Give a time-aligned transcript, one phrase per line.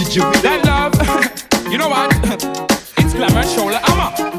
[0.00, 2.10] That love, you know what?
[2.96, 4.29] It's glamour shoulder hammer.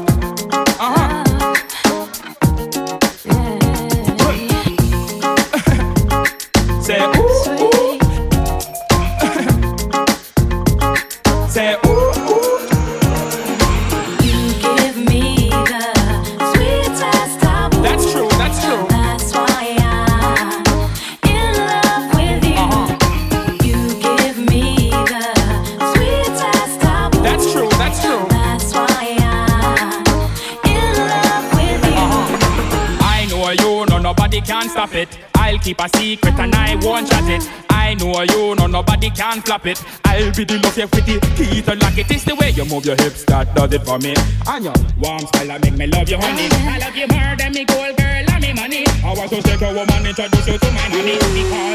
[36.12, 37.42] Secret and I won't shut it.
[37.70, 39.82] I know you, no nobody can flop it.
[40.04, 40.60] I'll be the
[40.92, 42.10] with the key to lock it.
[42.10, 44.14] It's the way you move your hips that does it for me.
[44.46, 46.48] And your warm style make me love you, honey.
[46.52, 48.84] I love you more than me gold girl and me money.
[49.04, 51.71] I want to take a woman, introduce you to my money because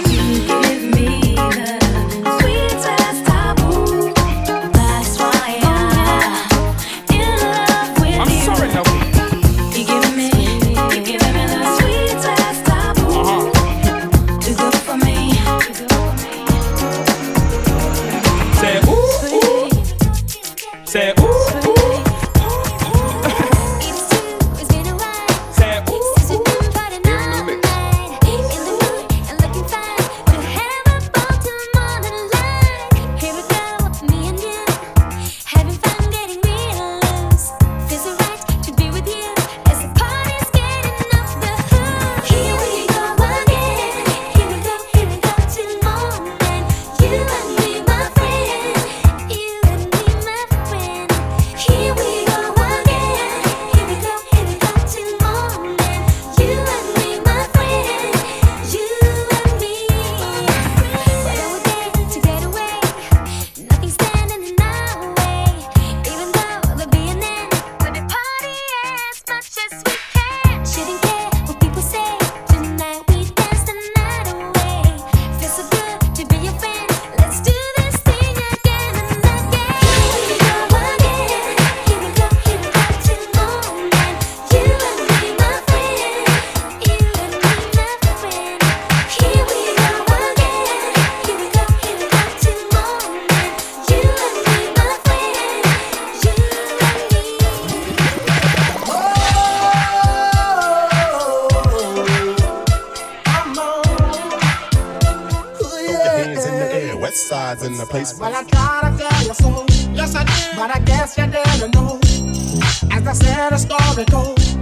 [113.47, 114.55] Said, the story goes.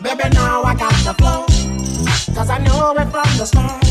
[0.00, 1.44] Baby, now I got the flow.
[2.34, 3.84] Cause I knew it from the start.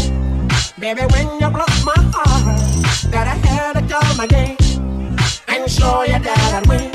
[0.79, 4.57] Baby, when you broke my heart, that I had to come again
[5.49, 6.89] and show you that I'd win.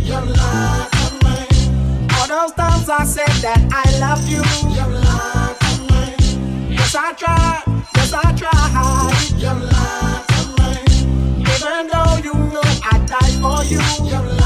[0.00, 2.08] You lied to me.
[2.16, 4.42] All those times I said that I love you.
[4.72, 6.74] You lied to me.
[6.74, 7.64] Yes, I tried.
[7.96, 9.12] Yes, I tried.
[9.36, 10.72] You lied to me.
[11.52, 13.82] Even though you know I died for you.
[14.08, 14.45] You lied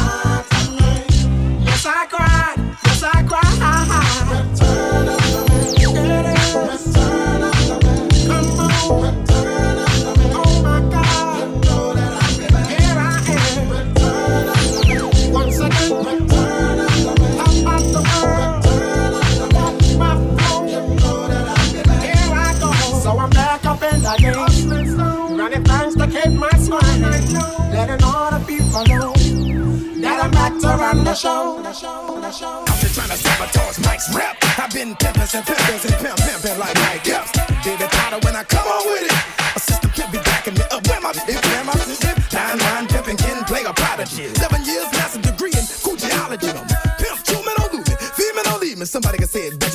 [25.91, 26.81] Thanks to keep my smile.
[27.75, 29.13] Letting all the people know
[30.01, 31.59] that I'm back to run the show.
[31.63, 31.73] The.
[31.73, 32.31] The.
[32.31, 34.37] I'm just trying to sabotage Mike's rap.
[34.59, 37.33] I've been pimping and pimping and pimp pimping like Mike Epps.
[37.65, 39.19] Did it tighter when I come on with it.
[39.57, 40.87] Assistant pimp be backing me up.
[40.87, 42.15] Where my if where my sister?
[42.37, 44.31] Nine line pimping, can play a prodigy.
[44.35, 46.55] Seven years, master degree in coochology.
[46.55, 46.67] I'm
[47.03, 48.87] pimp, two men on losing, female on leaving.
[48.87, 49.75] Somebody can say it, bet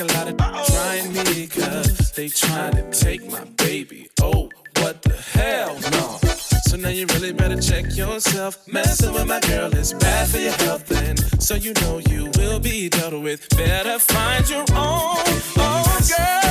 [0.00, 0.64] like a lot of Uh-oh.
[0.64, 4.08] trying me, cause they trying to take my baby.
[4.20, 4.48] Oh,
[4.78, 6.18] what the hell, no.
[6.66, 8.66] So now you really better check yourself.
[8.66, 12.58] Messing with my girl is bad for your health, and so you know you will
[12.58, 13.48] be dealt with.
[13.50, 15.22] Better find your own,
[15.58, 16.43] oh girl.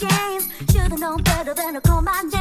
[0.00, 0.48] games.
[0.72, 2.39] Should've known better than to call my name.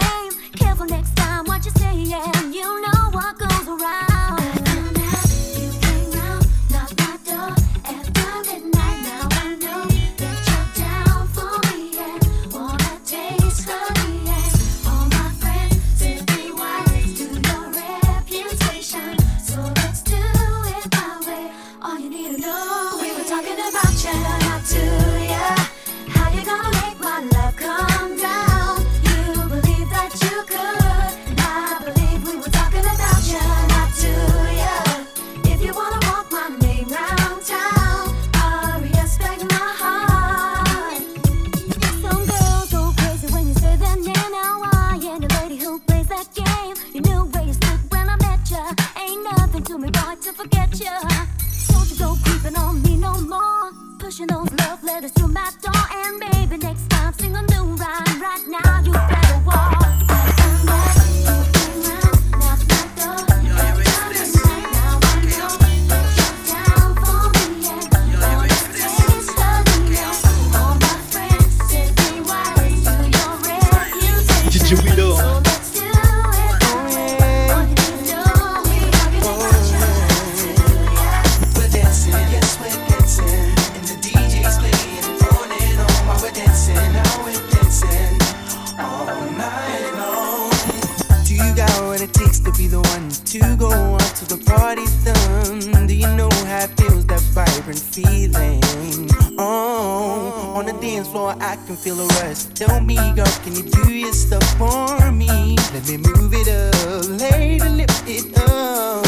[100.72, 102.44] wanna dance floor, I can feel a rush.
[102.56, 105.56] Tell me, girl, can you do your stuff for me?
[105.74, 109.04] Let me move it up, lady, lift it up.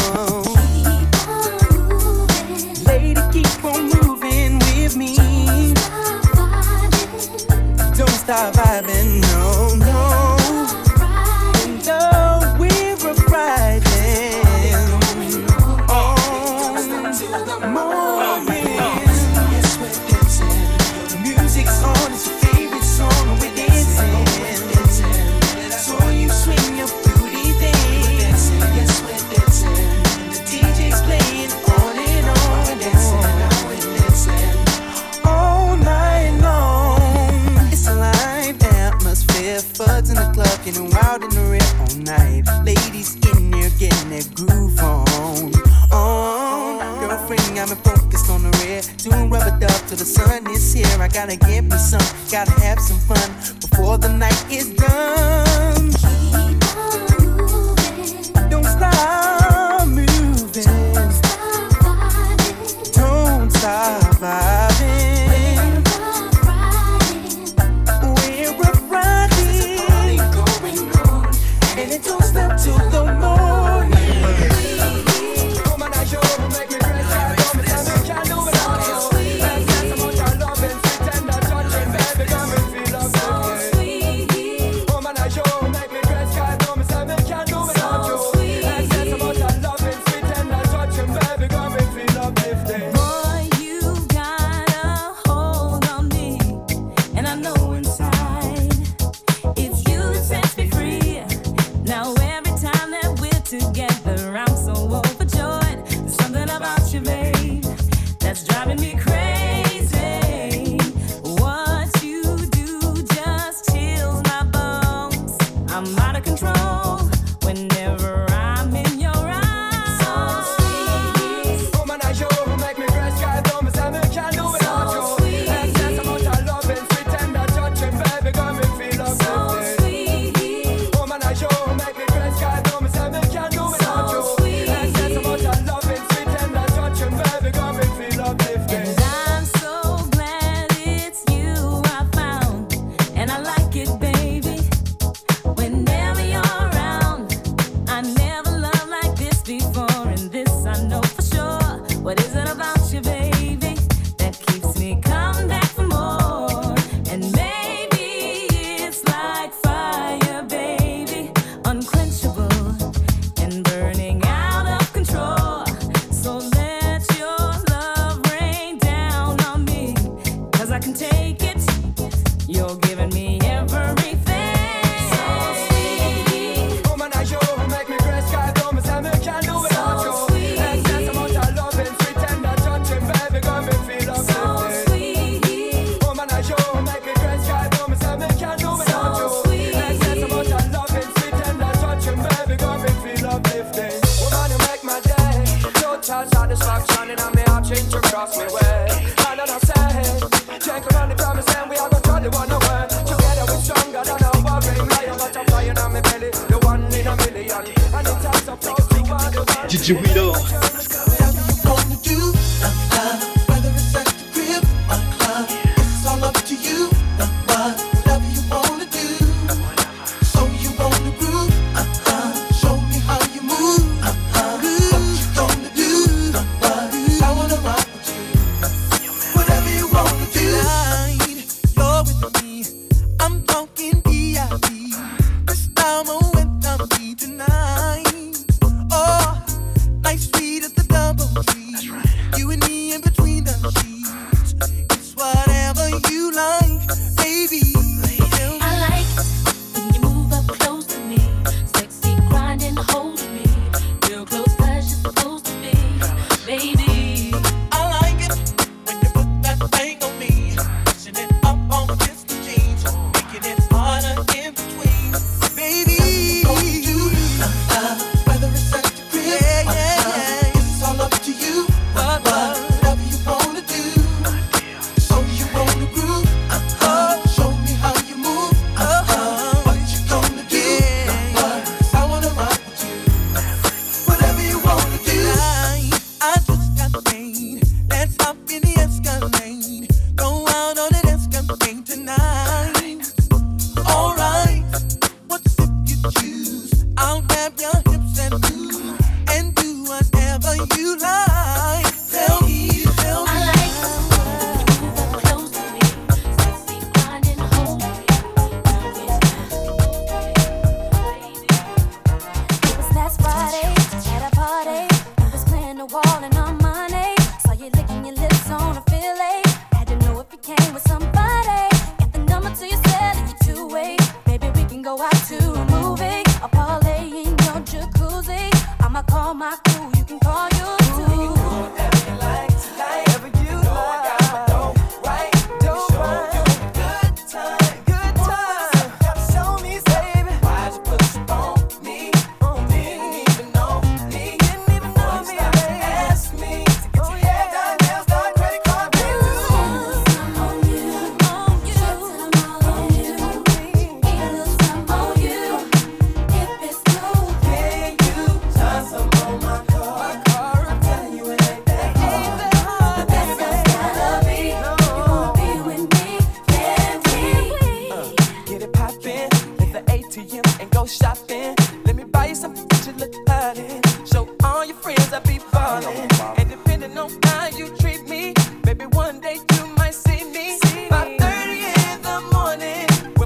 [0.52, 2.84] Keep on moving.
[2.84, 5.16] Lady, keep on moving with me.
[5.74, 6.24] Don't stop
[7.54, 9.71] vibing, Don't stop vibing no.
[47.52, 50.86] morning I've been focused on the rear, doing rubber dub till the sun is here.
[50.98, 53.30] I gotta get me some, gotta have some fun
[53.60, 56.21] before the night is done.
[103.54, 104.51] Overjoyed.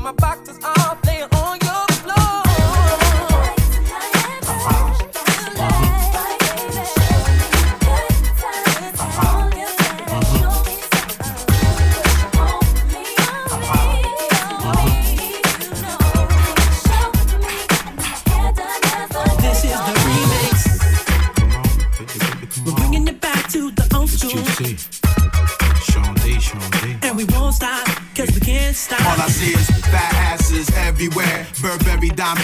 [0.07, 0.76] My boxes all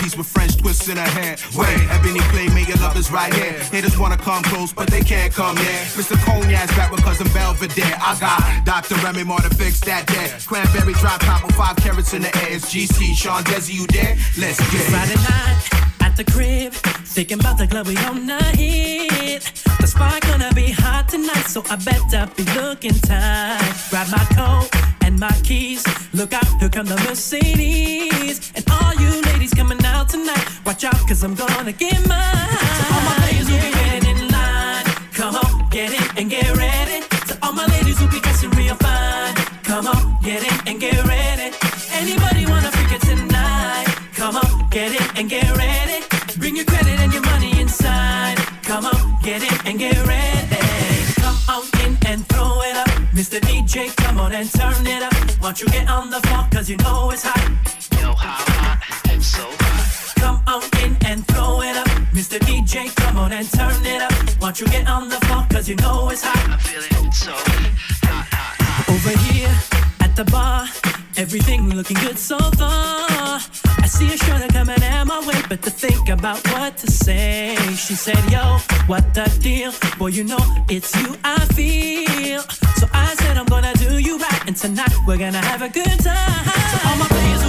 [0.03, 1.37] piece with French twists in her hair.
[1.57, 3.53] Wait, Ebony play, make your lovers right here.
[3.71, 5.83] Haters wanna come close, but they can't come here.
[5.95, 6.17] Mr.
[6.27, 7.97] Cognac's back with cousin Belvedere.
[8.01, 8.97] I got Dr.
[9.05, 10.29] Remy Moore to fix that there.
[10.47, 12.59] Cranberry drop top with five carrots in the air.
[12.59, 14.17] GC, Sean Desi, you there?
[14.39, 14.91] Let's get it.
[14.91, 15.63] Friday night
[16.01, 16.73] at the crib,
[17.07, 19.43] thinking about the club we on hit.
[19.81, 23.75] The spot gonna be hot tonight, so I better be looking tight.
[23.91, 24.82] Grab my coat
[25.23, 25.85] my keys.
[26.13, 28.51] Look out, here come the Mercedes.
[28.57, 32.59] And all you ladies coming out tonight, watch out, cause I'm gonna get mine.
[32.79, 34.85] So all my ladies will be waiting in line.
[35.15, 37.07] Come on, get in and get ready.
[37.29, 39.35] To all my ladies will be dressing real fine.
[39.63, 41.55] Come on, get in and get ready.
[42.01, 43.87] Anybody wanna freak it tonight?
[44.15, 45.99] Come on, get in and get ready.
[46.37, 48.39] Bring your credit and your money inside.
[48.65, 50.67] Come on, get in and get ready.
[51.23, 52.89] Come on in and throw it up.
[53.15, 53.39] Mr.
[53.39, 55.43] DJ, on and turn it up.
[55.43, 57.43] Won't you get on the floor, cause you know it's hot.
[58.01, 60.15] Yo, how hot, it's so hot.
[60.23, 61.89] Come on in and throw it up.
[62.15, 62.39] Mr.
[62.39, 64.15] DJ, come on and turn it up.
[64.41, 66.39] Won't you get on the floor, cause you know it's hot.
[66.51, 68.57] I'm feeling so hot, hot.
[68.63, 68.89] hot.
[68.95, 69.55] Over here
[70.01, 70.69] at the bar,
[71.17, 73.41] everything looking good so far.
[73.85, 77.57] I see a shorter coming at my way, but to think about what to say.
[77.75, 79.73] She said, Yo, what the deal?
[79.99, 82.72] Boy, you know it's you I feel.
[83.13, 86.45] I said, I'm gonna do you right, and tonight we're gonna have a good time.
[86.73, 87.42] So all my players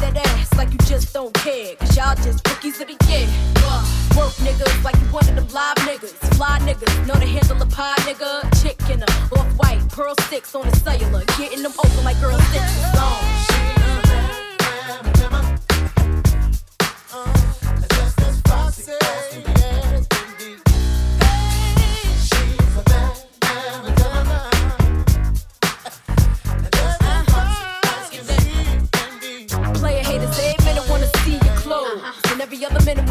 [0.00, 1.76] that ass like you just don't care.
[1.76, 3.28] Cause y'all just rookies of the year.
[3.58, 3.84] Uh,
[4.16, 6.14] work niggas like you one of them live niggas.
[6.36, 8.30] Fly niggas, know to handle a pie nigga.
[8.62, 9.06] Chick in a
[9.38, 11.24] off white, pearl sticks on the cellular.
[11.38, 12.94] Getting them open like girl sticks.
[12.94, 13.39] Long.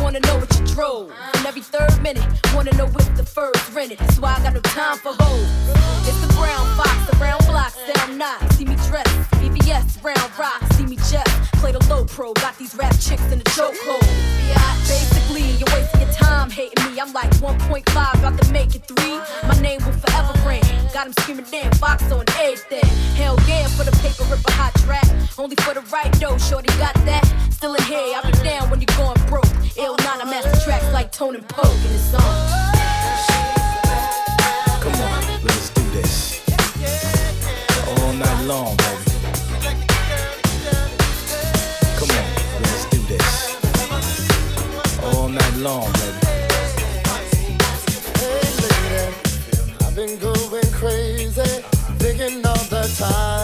[0.10, 1.12] Wanna know what you drove.
[1.36, 4.00] And every third minute wanna know if the fur's rented.
[4.00, 5.48] That's why I got no time for hoes.
[6.08, 8.42] It's the brown fox, the brown block, sound not.
[8.54, 9.06] See me dress,
[9.38, 11.28] BBS, round rock, see me jet.
[11.62, 14.02] Play the low pro, got these rap chicks in the chokehold.
[14.88, 17.00] Basically, you're wasting your time hating me.
[17.00, 19.20] I'm like 1.5, about to make it three.
[19.48, 20.59] My name will forever ring.
[21.00, 22.84] Got him screaming damn box on everything.
[23.16, 25.08] Hell yeah, for the paper, rip a hot track.
[25.38, 27.24] Only for the right though, shorty got that.
[27.52, 29.48] Still in here, I'll be down when you're going broke.
[29.78, 32.22] Ill 9, I master tracks like Tone and Poke in the song.
[34.82, 36.42] Come on, let's do this.
[37.88, 39.12] All night long, baby.
[41.96, 42.28] Come on,
[42.60, 43.56] let's do this.
[45.02, 46.20] All night long, baby.
[48.20, 49.16] Hey lady,
[49.86, 50.39] I've been going crazy,
[52.20, 53.39] thinking all the time.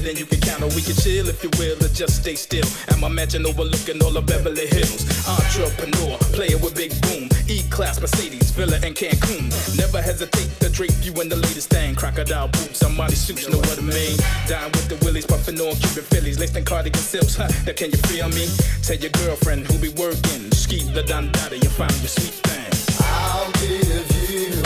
[0.00, 0.62] Cheddar than you can count.
[0.62, 2.66] Or we can chill if you will, or just stay still.
[2.98, 5.04] My mansion overlooking all of Beverly Hills.
[5.28, 7.28] Entrepreneur, player with big boom.
[7.48, 9.50] E-class Mercedes, Villa in Cancun.
[9.76, 11.94] Never hesitate to drape you in the latest thing.
[11.94, 14.16] Crocodile boots, somebody suits, know what I mean.
[14.46, 16.38] Dine with the willies, puffing on Cuban Phillies.
[16.38, 17.48] Laced in cardigan silks, huh?
[17.66, 18.46] Now can you feel me?
[18.82, 20.50] Tell your girlfriend who be working.
[20.52, 22.70] Ski the Don Dada, you found your sweet thing.
[23.00, 24.62] I'll give you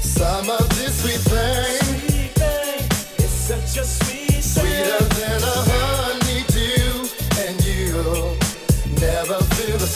[0.00, 0.86] some of this.
[0.96, 1.85] Sweet thing,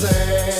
[0.01, 0.60] same.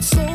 [0.00, 0.29] I'm